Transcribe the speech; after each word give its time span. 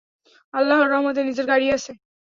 আল্লাহর 0.53 0.91
রহমতে, 0.91 1.21
নিজের 1.23 1.45
গাড়ি 1.47 1.67
আছে। 1.71 1.91